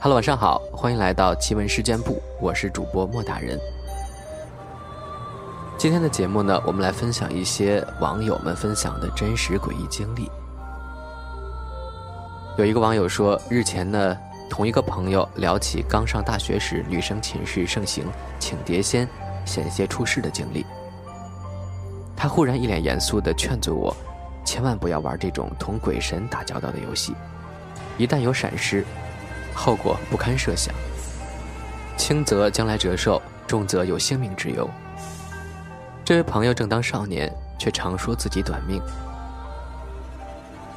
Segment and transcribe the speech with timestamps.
[0.00, 3.58] Hello，晚上好，欢迎来到奇闻事件部，我是主播莫大人。
[5.76, 10.30] 今天的节目呢，我们来分享一些网友们分享的真实诡异经历。
[12.56, 14.16] 有一个网友说，日前呢，
[14.48, 18.04] 同一个朋友聊起刚上大学时女生寝室盛行
[18.38, 19.08] 请碟仙、
[19.44, 20.64] 险些出事的经历。
[22.16, 23.96] 他忽然一脸严肃地劝阻我，
[24.44, 27.16] 千万不要玩这种同鬼神打交道的游戏，
[27.96, 28.84] 一旦有闪失。
[29.58, 30.72] 后果不堪设想，
[31.96, 34.70] 轻则将来折寿，重则有性命之忧。
[36.04, 38.80] 这位朋友正当少年，却常说自己短命，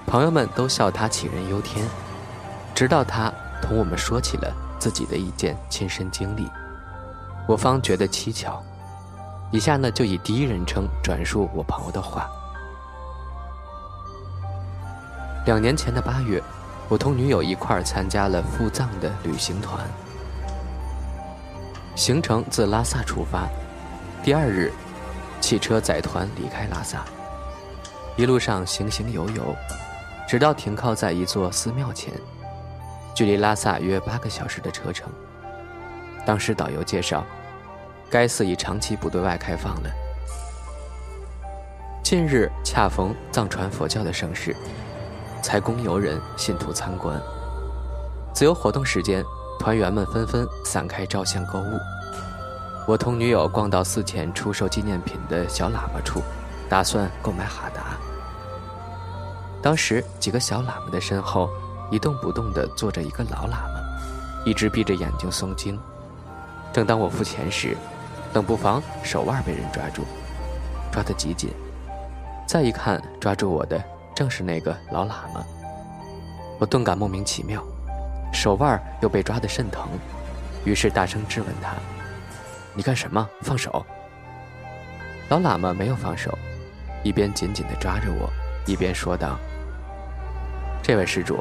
[0.08, 1.86] 朋友们都笑他杞人忧天。
[2.74, 3.32] 直到他
[3.62, 6.50] 同我们说起了自己的一件亲身经历，
[7.48, 8.62] 我方觉得蹊跷。
[9.52, 12.28] 以下呢，就以第一人称转述我朋友的话：
[15.46, 16.42] 两年前的八月。
[16.92, 19.80] 我同女友一块儿参加了赴藏的旅行团，
[21.96, 23.48] 行程自拉萨出发，
[24.22, 24.70] 第二日，
[25.40, 27.06] 汽车载团离开拉萨，
[28.18, 29.56] 一路上行行游游，
[30.28, 32.12] 直到停靠在一座寺庙前，
[33.16, 35.10] 距离拉萨约八个小时的车程。
[36.26, 37.26] 当时导游介绍，
[38.10, 39.90] 该寺已长期不对外开放了，
[42.04, 44.54] 近日恰逢藏传佛教的盛世。
[45.42, 47.20] 才供游人信徒参观。
[48.34, 49.24] 自由活动时间，
[49.60, 51.80] 团员们纷纷散开照相购物。
[52.88, 56.22] 我同女友逛到寺前出售纪念品的小喇叭处，
[56.70, 57.98] 打算购买哈达。
[59.62, 61.50] 当时几个小喇嘛的身后，
[61.92, 63.82] 一动不动地坐着一个老喇嘛，
[64.46, 65.80] 一直闭着眼睛诵经。
[66.74, 67.78] 正当我付钱时，
[68.34, 70.04] 冷不防手腕被人抓住，
[70.92, 71.52] 抓得极紧。
[72.48, 73.80] 再一看，抓住我的。
[74.22, 75.44] 正是那个老喇嘛，
[76.60, 77.60] 我顿感莫名其妙，
[78.32, 79.90] 手腕又被抓得甚疼，
[80.64, 81.74] 于是大声质问他
[82.76, 83.28] ：“你干什么？
[83.42, 83.84] 放手！”
[85.30, 86.38] 老喇嘛没有放手，
[87.02, 88.30] 一边紧紧地抓着我，
[88.68, 89.40] 一边说道
[90.84, 91.40] ：“这位施主，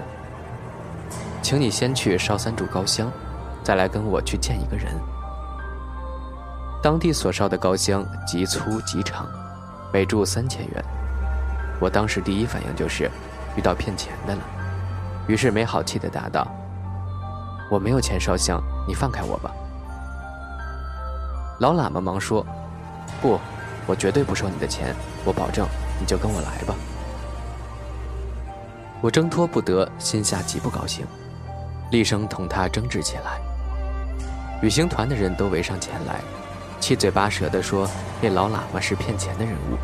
[1.42, 3.12] 请你先去烧三炷高香，
[3.62, 4.86] 再来跟我去见一个人。
[6.82, 9.28] 当地所烧的高香极粗极长，
[9.92, 10.82] 每炷三千元。”
[11.80, 13.10] 我当时第一反应就是
[13.56, 14.42] 遇到骗钱的了，
[15.26, 16.46] 于是没好气地答道
[17.72, 19.50] ：“我没有钱烧香，你放开我吧。”
[21.58, 22.44] 老喇嘛忙说
[23.22, 23.40] ：“不，
[23.86, 25.66] 我绝对不收你的钱，我保证，
[25.98, 26.74] 你就跟我来吧。”
[29.02, 31.06] 我挣脱不得，心下极不高兴，
[31.90, 33.40] 厉声同他争执起来。
[34.60, 36.20] 旅行团的人都围上前来，
[36.78, 37.88] 七嘴八舌地说
[38.20, 39.78] 那老喇嘛是骗钱的人物。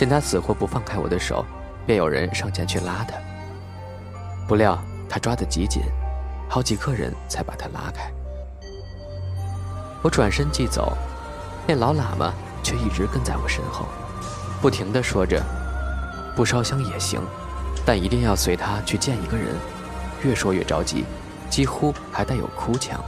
[0.00, 1.44] 见他死活不放开我的手，
[1.84, 3.18] 便有人上前去拉他。
[4.48, 5.82] 不料他抓得极紧，
[6.48, 8.10] 好几个人才把他拉开。
[10.00, 10.96] 我转身即走，
[11.66, 13.84] 那老喇嘛却一直跟在我身后，
[14.62, 15.44] 不停地说着
[16.34, 17.20] ：“不烧香也行，
[17.84, 19.48] 但一定要随他去见一个人。”
[20.24, 21.04] 越说越着急，
[21.50, 22.98] 几乎还带有哭腔。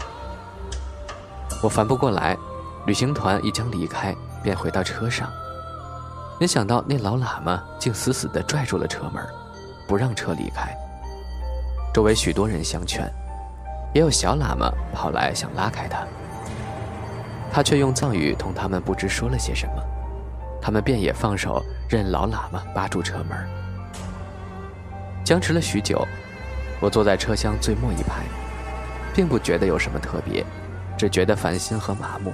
[1.62, 2.36] 我烦不过来，
[2.84, 5.32] 旅行团一将离开，便回到车上。
[6.42, 9.24] 没想到那老喇嘛竟死死地拽住了车门，
[9.86, 10.76] 不让车离开。
[11.94, 13.08] 周围许多人相劝，
[13.94, 16.04] 也有小喇嘛跑来想拉开他，
[17.52, 19.74] 他却用藏语同他们不知说了些什么，
[20.60, 23.38] 他们便也放手任老喇嘛扒住车门。
[25.22, 26.04] 僵持了许久，
[26.80, 28.24] 我坐在车厢最末一排，
[29.14, 30.44] 并不觉得有什么特别，
[30.98, 32.32] 只觉得烦心和麻木。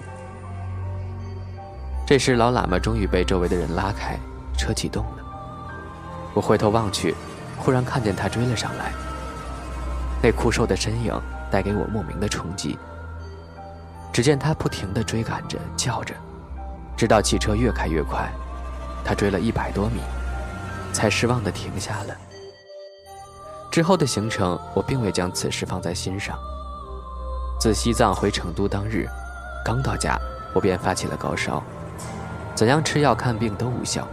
[2.09, 4.19] 这时，老喇嘛终于被周围的人拉开，
[4.57, 5.23] 车启动了。
[6.33, 7.15] 我回头望去，
[7.59, 8.93] 忽然看见他追了上来。
[10.23, 11.13] 那枯瘦的身影
[11.51, 12.79] 带给我莫名的冲击。
[14.11, 16.15] 只见他不停地追赶着，叫着，
[16.97, 18.27] 直到汽车越开越快，
[19.05, 20.01] 他追了一百多米，
[20.95, 22.17] 才失望地停下了。
[23.71, 26.39] 之后的行程，我并未将此事放在心上。
[27.61, 29.07] 自西藏回成都当日，
[29.63, 30.19] 刚到家，
[30.55, 31.63] 我便发起了高烧。
[32.59, 34.05] 怎样吃药看病都无效，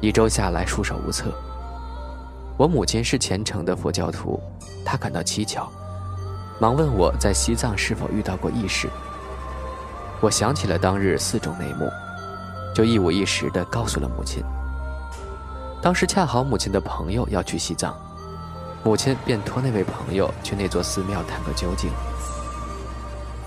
[0.00, 1.26] 一周下来束手无策。
[2.56, 4.40] 我母亲是虔诚的佛教徒，
[4.82, 5.68] 她感到蹊跷，
[6.58, 8.88] 忙问我在西藏是否遇到过异事。
[10.22, 11.86] 我想起了当日四种内幕，
[12.74, 14.42] 就一五一十地告诉了母亲。
[15.82, 17.94] 当时恰好母亲的朋友要去西藏，
[18.82, 21.90] 母亲便托那位朋友去那座寺庙探个究竟。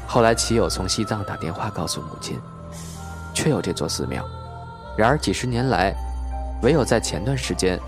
[0.06, 2.40] 后来其友从西藏打电话告诉母亲。
[3.34, 4.24] 确有这座寺庙，
[4.98, 5.94] 然而几十年来，
[6.62, 7.80] 唯有在前段时间，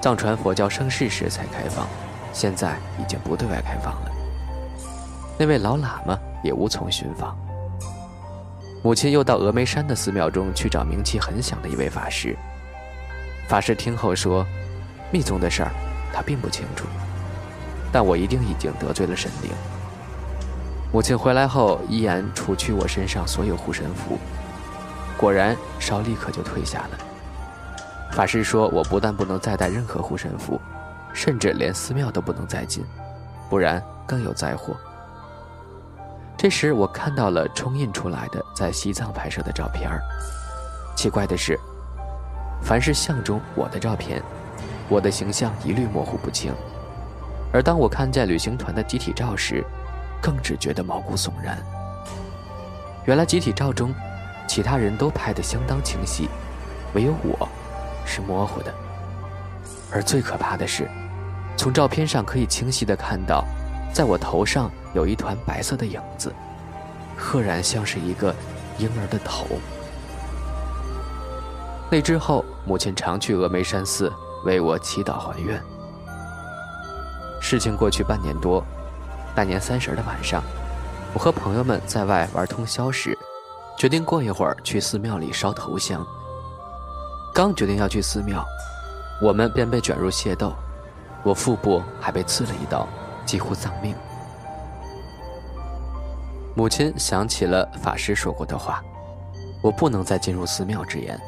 [0.00, 1.86] 藏传佛教盛世时才开放，
[2.32, 4.10] 现在已经不对外开放了。
[5.38, 7.36] 那位老喇嘛也无从寻访。
[8.82, 12.36] 母亲又到峨眉山的寺庙中去找名气很响的一位法师。
[13.48, 14.44] 法师听后说
[15.10, 15.70] ：“密宗的事儿，
[16.12, 16.84] 他并不清楚，
[17.90, 19.50] 但我一定已经得罪了神灵。”
[20.92, 24.18] 母亲回来后，依言除去我身上所有护身符，
[25.16, 26.98] 果然烧立刻就退下了。
[28.12, 30.60] 法师说：“我不但不能再带任何护身符，
[31.12, 32.84] 甚至连寺庙都不能再进，
[33.50, 34.76] 不然更有灾祸。”
[36.36, 39.90] 这时，我看到了冲印出来的在西藏拍摄的照片
[40.94, 41.58] 奇怪的是，
[42.62, 44.22] 凡是相中我的照片，
[44.88, 46.52] 我的形象一律模糊不清；
[47.52, 49.64] 而当我看见旅行团的集体照时，
[50.20, 51.58] 更只觉得毛骨悚然。
[53.06, 53.92] 原来集体照中，
[54.46, 56.28] 其他人都拍得相当清晰，
[56.94, 57.48] 唯有我，
[58.04, 58.72] 是模糊的。
[59.90, 60.88] 而最可怕的是，
[61.56, 63.44] 从照片上可以清晰的看到。
[63.92, 66.34] 在我头上有一团白色的影子，
[67.16, 68.34] 赫然像是一个
[68.76, 69.46] 婴儿的头。
[71.88, 74.12] 那之后，母亲常去峨眉山寺
[74.44, 75.62] 为我祈祷还愿。
[77.40, 78.66] 事情过去半年多，
[79.32, 80.42] 大年三十的晚上，
[81.12, 83.16] 我和朋友们在外玩通宵时，
[83.76, 86.06] 决定过一会儿去寺庙里烧头香。
[87.34, 88.44] 刚决定要去寺庙，
[89.20, 90.54] 我们便被卷入械斗，
[91.22, 92.88] 我腹部还被刺了一刀。
[93.24, 93.96] 几乎丧命。
[96.54, 98.84] 母亲想起了法师说过的话
[99.64, 101.18] ：“我不能再进入寺庙之言。”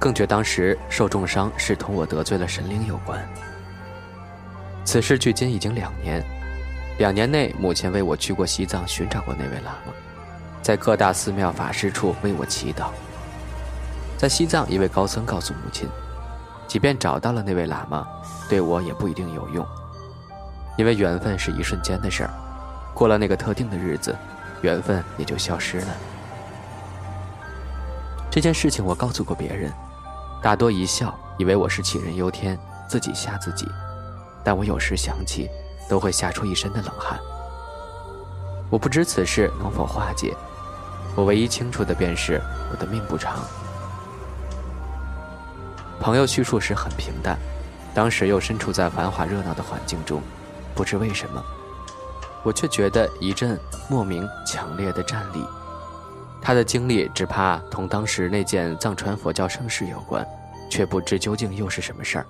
[0.00, 3.22] 更觉当时受重伤是同我得罪了神灵有关。
[4.86, 6.24] 此事距今已经两年，
[6.96, 9.92] 两年内母亲为我去过西藏寻找过那位喇嘛，
[10.64, 12.86] 在各大寺庙法师处为我祈祷。
[14.16, 15.86] 在西藏，一位高僧告诉母亲。
[16.66, 18.08] 即便找到了那位喇嘛，
[18.48, 19.64] 对我也不一定有用，
[20.78, 22.30] 因为缘分是一瞬间的事儿，
[22.94, 24.16] 过了那个特定的日子，
[24.62, 25.88] 缘分也就消失了。
[28.30, 29.70] 这件事情我告诉过别人，
[30.42, 32.58] 大多一笑，以为我是杞人忧天，
[32.88, 33.68] 自己吓自己。
[34.42, 35.50] 但我有时想起，
[35.90, 37.20] 都会吓出一身的冷汗。
[38.70, 40.34] 我不知此事能否化解，
[41.16, 42.40] 我唯一清楚的便是
[42.70, 43.38] 我的命不长。
[46.00, 47.38] 朋友叙述时很平淡，
[47.94, 50.20] 当时又身处在繁华热闹的环境中，
[50.74, 51.42] 不知为什么，
[52.42, 53.58] 我却觉得一阵
[53.88, 55.44] 莫名强烈的战栗。
[56.42, 60.26] 他的经历只怕同当时那件藏传佛教盛事有关，
[60.70, 62.26] 却不知究竟又是什么事儿。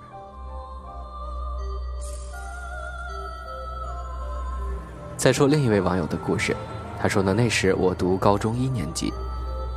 [5.17, 6.55] 再说另一位网友的故事，
[7.05, 9.13] 他说呢，那时我读高中一年级，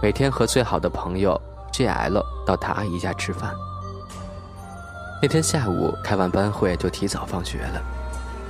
[0.01, 1.39] 每天和最好的朋友
[1.71, 3.55] JL 到他阿姨家吃饭。
[5.21, 7.83] 那天下午开完班会就提早放学了，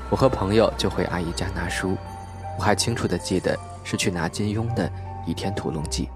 [0.09, 1.97] 我和朋友就回阿姨家拿书。
[2.57, 4.89] 我还清楚的记得是去拿金庸的
[5.27, 6.09] 《倚天屠龙记》。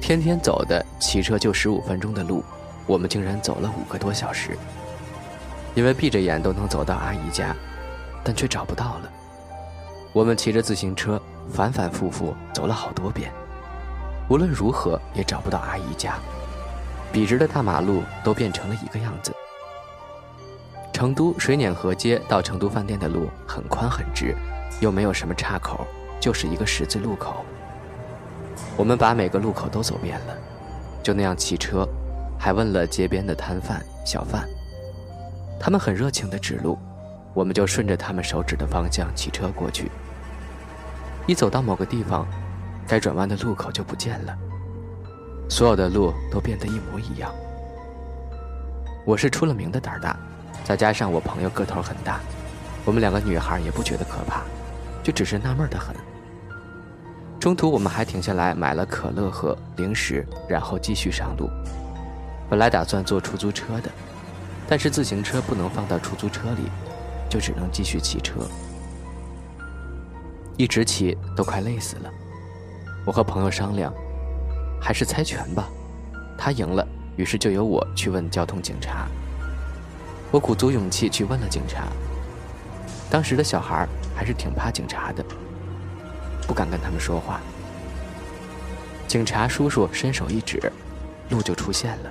[0.00, 2.42] 天天走的骑车就十五分钟的路，
[2.86, 4.56] 我们竟然走了五个多小时。
[5.74, 7.54] 因为闭着眼都能走到阿姨家，
[8.24, 9.12] 但却找不到了。
[10.16, 11.20] 我们骑着自行车
[11.52, 13.30] 反反复复走了好多遍，
[14.30, 16.14] 无论如何也找不到阿姨家。
[17.12, 19.30] 笔直的大马路都变成了一个样子。
[20.90, 24.34] 成都水碾河街到成都饭店的路很宽很直，
[24.80, 25.86] 又没有什么岔口，
[26.18, 27.44] 就是一个十字路口。
[28.74, 30.34] 我们把每个路口都走遍了，
[31.02, 31.86] 就那样骑车，
[32.38, 34.48] 还问了街边的摊贩小贩，
[35.60, 36.78] 他们很热情的指路，
[37.34, 39.90] 我们就顺着他们手指的方向骑车过去。
[41.26, 42.24] 一走到某个地方，
[42.86, 44.36] 该转弯的路口就不见了。
[45.48, 47.34] 所有的路都变得一模一样。
[49.04, 50.16] 我是出了名的胆大，
[50.64, 52.20] 再加上我朋友个头很大，
[52.84, 54.42] 我们两个女孩也不觉得可怕，
[55.02, 55.96] 就只是纳闷的很。
[57.40, 61.50] 中途我们还停下来买了可乐和零食，然后继续上路。
[62.48, 63.90] 本来打算坐出租车的，
[64.68, 66.70] 但是自行车不能放到出租车里，
[67.28, 68.40] 就只能继续骑车。
[70.56, 72.10] 一直骑都快累死了，
[73.04, 73.92] 我和朋友商量。
[74.80, 75.68] 还是猜拳吧，
[76.38, 76.86] 他赢了，
[77.16, 79.08] 于是就由我去问交通警察。
[80.30, 81.88] 我鼓足勇气去问了警察。
[83.10, 85.24] 当时的小孩还是挺怕警察的，
[86.46, 87.40] 不敢跟他们说话。
[89.08, 90.60] 警察叔叔伸手一指，
[91.30, 92.10] 路就出现了，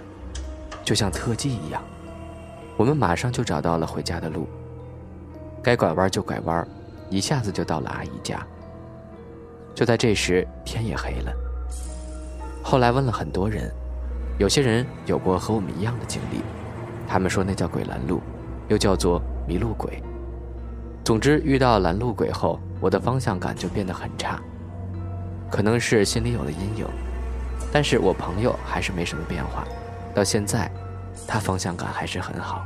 [0.83, 1.81] 就像特技一样，
[2.75, 4.47] 我们马上就找到了回家的路。
[5.61, 6.67] 该拐弯就拐弯，
[7.09, 8.45] 一下子就到了阿姨家。
[9.73, 11.33] 就在这时，天也黑了。
[12.63, 13.71] 后来问了很多人，
[14.39, 16.41] 有些人有过和我们一样的经历，
[17.07, 18.21] 他们说那叫鬼拦路，
[18.69, 20.01] 又叫做迷路鬼。
[21.03, 24.39] 总之，遇到拦路鬼后，我的方向感就变得很差。
[25.51, 26.87] 可能是心里有了阴影，
[27.71, 29.63] 但是我朋友还是没什么变化，
[30.13, 30.71] 到现在，
[31.27, 32.65] 他方向感还是很好。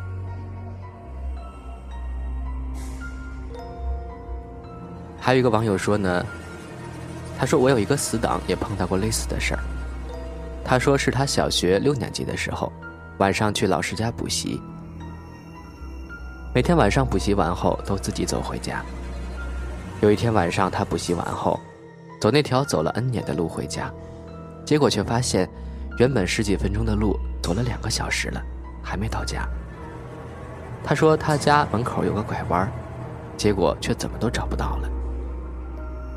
[5.19, 6.25] 还有一个网友说呢，
[7.37, 9.59] 他说我有一个死党也碰到过类似的事儿。
[10.63, 12.71] 他说是他小学六年级的时候，
[13.17, 14.61] 晚上去老师家补习，
[16.53, 18.83] 每天晚上补习完后都自己走回家。
[20.01, 21.59] 有一天晚上他补习完后，
[22.21, 23.91] 走那条走了 N 年的路回家，
[24.63, 25.49] 结果却发现，
[25.97, 28.41] 原本十几分钟的路走了两个小时了，
[28.81, 29.47] 还没到家。
[30.83, 32.71] 他说他家门口有个拐弯，
[33.35, 34.89] 结果却怎么都找不到了。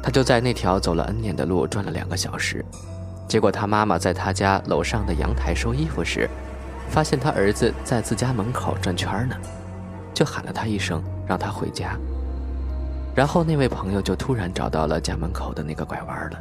[0.03, 2.65] 他就在那条走了 N 年的路转了两个小时，
[3.29, 6.29] 结果他妈妈在他家楼上的阳台收衣服时，
[6.89, 9.37] 发现他儿子在自家门口转圈呢，
[10.13, 11.97] 就喊了他一声，让他回家。
[13.15, 16.39] 然后那位朋友就突然找到了家门口的那个拐弯了。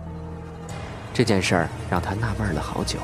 [1.13, 2.98] 这件事儿让他纳闷了好久。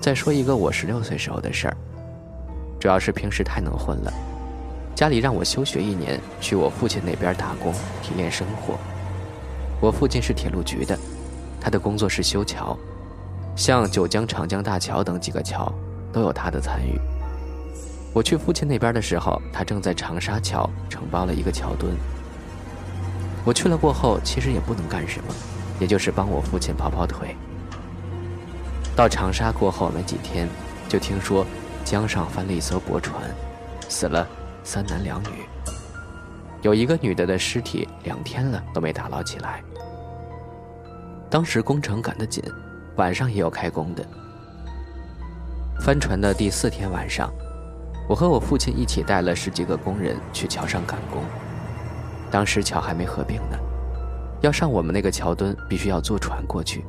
[0.00, 1.76] 再说一个我十六岁时候的事儿，
[2.78, 4.12] 主要是平时太能混了。
[4.98, 8.76] 家里让我休学一年，去我父亲那边打工，体验生活。
[9.80, 10.98] 我父亲是铁路局的，
[11.60, 12.76] 他的工作是修桥，
[13.54, 15.72] 像九江、长江大桥等几个桥
[16.12, 16.98] 都有他的参与。
[18.12, 21.96] 我去父亲那边的时候，他正在长沙桥承包了一个桥墩。
[23.44, 25.32] 我去了过后，其实也不能干什么，
[25.78, 27.36] 也就是帮我父亲跑跑腿。
[28.96, 30.48] 到长沙过后没几天，
[30.88, 31.46] 就听说
[31.84, 33.22] 江上翻了一艘驳船，
[33.88, 34.26] 死了。
[34.70, 35.48] 三男两女，
[36.60, 39.64] 有一个女的的尸体两天了都没打捞起来。
[41.30, 42.44] 当时工程赶得紧，
[42.96, 44.04] 晚上也有开工的。
[45.80, 47.32] 翻船的第四天晚上，
[48.06, 51.22] 我和我父亲一起带了十几个工人去桥上赶工。
[52.30, 53.56] 当时桥还没合并呢，
[54.42, 56.84] 要上我们那个桥墩，必须要坐船过去。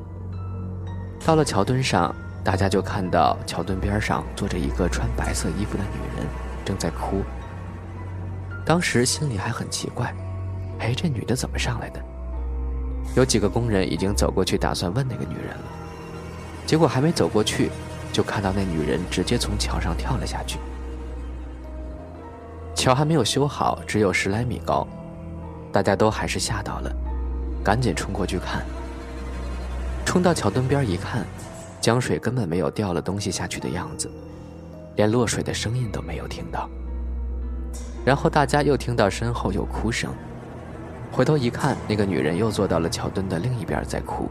[1.26, 6.28] 到了桥墩上，大家就看到桥墩边上坐着一个穿白色衣服的女人，
[6.66, 7.24] 正在哭。
[8.66, 10.14] 当时心里还很奇怪，
[10.80, 12.00] 哎，这女的怎么上来的？
[13.16, 15.64] 有几个工人已经走过去，打算问那个女人了，
[16.66, 17.72] 结果还没走过去，
[18.14, 20.60] 就看到那女人直接从桥上跳了下去。
[22.76, 24.88] 桥还没有修好，只有十来米高，
[25.72, 26.96] 大家都还是吓到了，
[27.64, 28.64] 赶紧冲过去看。
[30.06, 31.26] 冲到桥墩边一看，
[31.82, 34.10] 江水根本没有掉了东西下去的样子，
[34.96, 36.70] 连落水的声音都没有听到。
[38.10, 40.12] 然后大家又听到身后有哭声，
[41.12, 44.28] 回头一看，那个女人又坐到了桥墩的另一边在哭。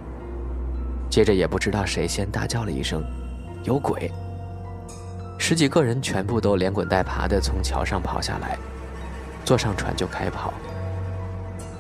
[1.09, 3.05] 接着也不知道谁先大叫了一声
[3.63, 4.11] ：“有鬼！”
[5.39, 8.59] 十几个人全部都连滚带爬地从桥上跑下来，
[9.45, 10.53] 坐上船就开跑。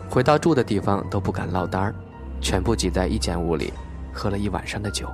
[0.09, 1.95] 回到住的地方都不敢落单儿，
[2.41, 3.73] 全部挤在一间屋里，
[4.13, 5.09] 喝了一晚上的酒。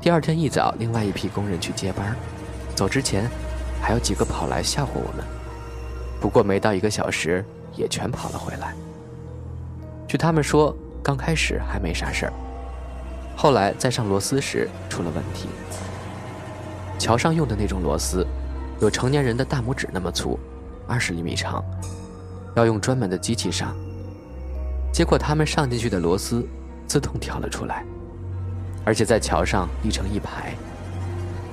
[0.00, 2.16] 第二天一早，另外一批工人去接班，
[2.74, 3.30] 走之前。
[3.78, 5.24] 还有几个跑来吓唬我们，
[6.20, 7.44] 不过没到一个小时，
[7.74, 8.74] 也全跑了回来。
[10.08, 12.32] 据他们说，刚开始还没啥事儿，
[13.36, 15.48] 后来在上螺丝时出了问题。
[16.98, 18.26] 桥上用的那种螺丝，
[18.80, 20.38] 有成年人的大拇指那么粗，
[20.88, 21.62] 二十厘米长，
[22.54, 23.76] 要用专门的机器上。
[24.92, 26.46] 结果他们上进去的螺丝
[26.86, 27.84] 自动跳了出来，
[28.84, 30.54] 而且在桥上立成一排，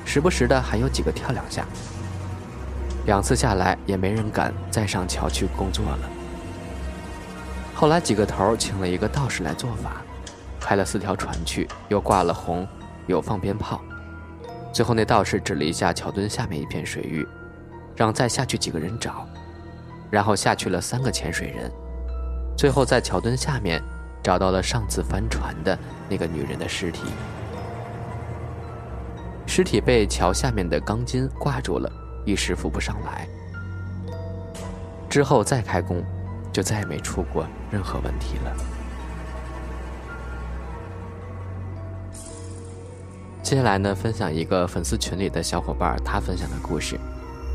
[0.05, 1.65] 时不时的还有几个跳两下。
[3.05, 6.09] 两次下来，也没人敢再上桥去工作了。
[7.75, 10.01] 后来几个头请了一个道士来做法，
[10.59, 12.65] 开了四条船去，又挂了红，
[13.07, 13.81] 有放鞭炮。
[14.71, 17.27] 最后那道士指了一下桥墩下面一片水域，
[17.95, 19.27] 让再下去几个人找。
[20.09, 21.71] 然后下去了三个潜水人，
[22.55, 23.81] 最后在桥墩下面
[24.21, 27.01] 找到了上次翻船的那个女人的尸体。
[29.45, 31.91] 尸体被桥下面的钢筋挂住了。
[32.25, 33.27] 一时扶不上来，
[35.09, 36.03] 之后再开工，
[36.51, 38.55] 就再也没出过任何问题了。
[43.41, 46.97] 接下来呢，分享一个粉丝群里的小伙伴他分享的故事，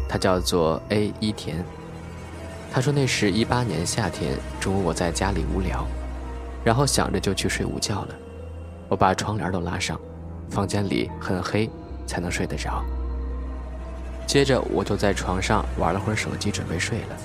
[0.09, 1.65] 他叫做 A 一田。
[2.71, 5.87] 他说那是一八年夏天中午，我在家里无聊，
[6.63, 8.15] 然后想着就去睡午觉了。
[8.89, 9.99] 我把窗帘都拉上，
[10.51, 11.69] 房间里很黑，
[12.07, 12.85] 才能睡得着。
[14.29, 17.17] 接着我就在床上玩了会儿手机，准备睡了。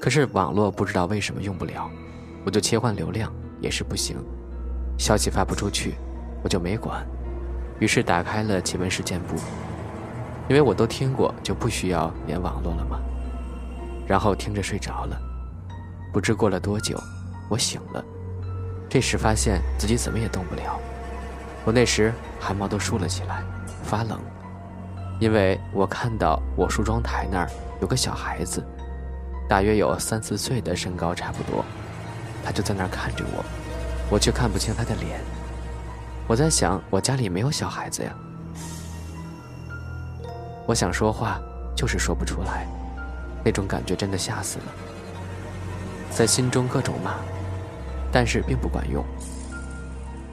[0.00, 1.88] 可是网络不知道为什么用不了，
[2.44, 4.16] 我就切换流量也是不行，
[4.98, 5.94] 消息发不出去，
[6.42, 7.06] 我就没管。
[7.78, 9.36] 于是打开了奇闻事件簿，
[10.48, 12.98] 因为我都听过，就不需要连网络了嘛。
[14.04, 15.16] 然后听着睡着了，
[16.12, 17.00] 不知过了多久，
[17.48, 18.04] 我醒了，
[18.88, 20.76] 这时发现自己怎么也动不了。
[21.64, 23.44] 我那时汗毛都竖了起来，
[23.84, 24.20] 发冷，
[25.18, 28.62] 因为我看到我梳妆台那儿有个小孩子，
[29.48, 31.64] 大约有三四岁的身高差不多，
[32.44, 33.44] 他就在那儿看着我，
[34.10, 35.20] 我却看不清他的脸。
[36.26, 38.12] 我在想，我家里没有小孩子呀。
[40.66, 41.40] 我想说话，
[41.76, 42.66] 就是说不出来，
[43.44, 44.64] 那种感觉真的吓死了，
[46.10, 47.14] 在心中各种骂，
[48.12, 49.04] 但是并不管用。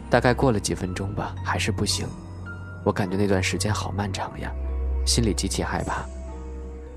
[0.10, 2.08] 大概过了几分钟吧，还是不行。
[2.84, 4.52] 我感觉那段时间好漫长呀，
[5.06, 6.06] 心里极其害怕，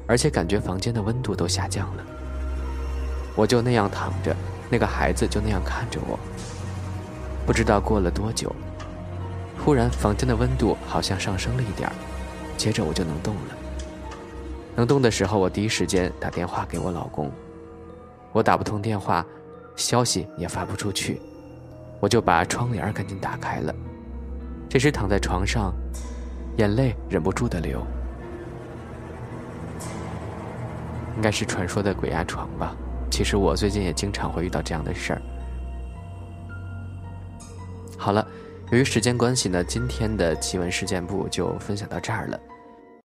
[0.07, 2.05] 而且感觉房间的温度都下降了。
[3.35, 4.35] 我就那样躺着，
[4.71, 6.19] 那个孩子就那样看着我。
[7.45, 8.55] 不知道过了多久，
[9.65, 11.91] 忽然房间的温度好像上升了一点
[12.57, 13.57] 接着我就能动了。
[14.75, 17.31] 能动的时候，我第一时间打电话给我老公。
[18.33, 19.25] 我打不通电话，
[19.77, 21.21] 消息也发不出去。
[22.01, 23.75] 我就把窗帘赶紧打开了。
[24.69, 25.73] 这时躺在床上，
[26.57, 27.85] 眼泪忍不住的流。
[31.17, 32.75] 应该是传说的鬼压床吧？
[33.11, 35.23] 其实我最近也经常会遇到这样的事儿。
[37.97, 38.27] 好了，
[38.71, 42.39] 由于时间关系呢，今天的奇闻事件部就分享到这儿了。